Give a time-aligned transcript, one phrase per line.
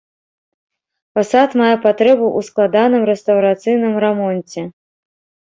[1.19, 4.61] Фасад мае патрэбу ў складаным рэстаўрацыйным рамонце.